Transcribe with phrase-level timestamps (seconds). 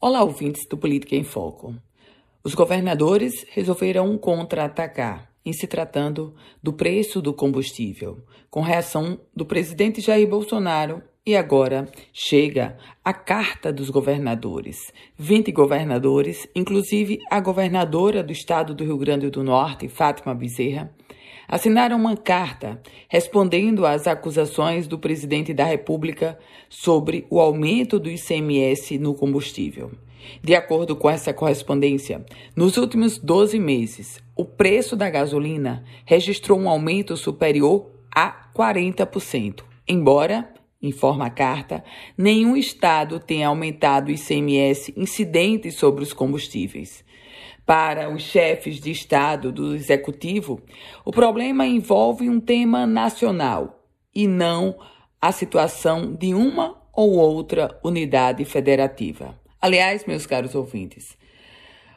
[0.00, 1.74] Olá, ouvintes do Política em Foco.
[2.42, 8.18] Os governadores resolveram contra-atacar em se tratando do preço do combustível,
[8.50, 11.02] com reação do presidente Jair Bolsonaro.
[11.24, 14.92] E agora chega a carta dos governadores.
[15.16, 20.94] 20 governadores, inclusive a governadora do estado do Rio Grande do Norte, Fátima Bezerra,
[21.48, 26.38] assinaram uma carta respondendo às acusações do presidente da República
[26.68, 29.90] sobre o aumento do ICMS no combustível.
[30.42, 32.24] De acordo com essa correspondência,
[32.56, 40.48] nos últimos 12 meses, o preço da gasolina registrou um aumento superior a 40%, embora
[40.86, 41.82] informa a carta,
[42.16, 47.04] nenhum estado tenha aumentado o ICMS incidente sobre os combustíveis.
[47.66, 50.60] Para os chefes de Estado do Executivo,
[51.04, 54.76] o problema envolve um tema nacional e não
[55.20, 59.38] a situação de uma ou outra unidade federativa.
[59.60, 61.16] Aliás, meus caros ouvintes,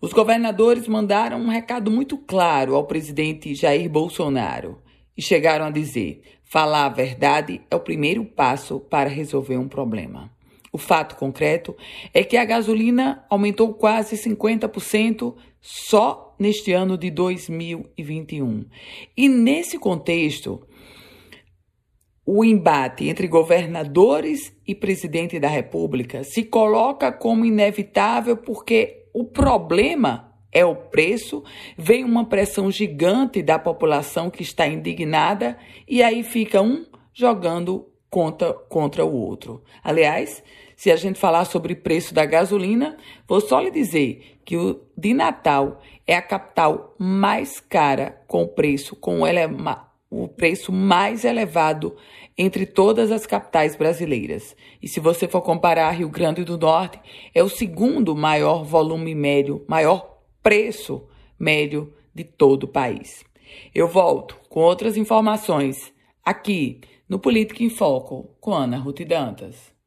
[0.00, 4.78] os governadores mandaram um recado muito claro ao presidente Jair Bolsonaro
[5.18, 10.30] e chegaram a dizer: falar a verdade é o primeiro passo para resolver um problema.
[10.72, 11.76] O fato concreto
[12.14, 18.66] é que a gasolina aumentou quase 50% só neste ano de 2021.
[19.16, 20.64] E nesse contexto,
[22.24, 30.37] o embate entre governadores e presidente da República se coloca como inevitável porque o problema
[30.52, 31.44] é o preço,
[31.76, 38.52] vem uma pressão gigante da população que está indignada e aí fica um jogando contra,
[38.52, 39.62] contra o outro.
[39.82, 40.42] Aliás,
[40.76, 42.96] se a gente falar sobre preço da gasolina,
[43.26, 48.96] vou só lhe dizer que o de Natal é a capital mais cara com preço
[48.96, 49.20] com
[50.10, 51.96] o preço mais elevado
[52.36, 54.56] entre todas as capitais brasileiras.
[54.80, 56.98] E se você for comparar Rio Grande do Norte,
[57.34, 60.17] é o segundo maior volume médio, maior
[60.48, 61.06] preço
[61.38, 63.22] médio de todo o país.
[63.74, 65.92] Eu volto com outras informações
[66.24, 69.77] aqui no Política em Foco com Ana Ruth Dantas.